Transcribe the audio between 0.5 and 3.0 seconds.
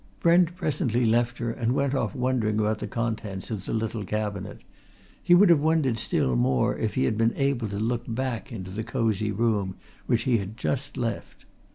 presently left her and went off wondering about the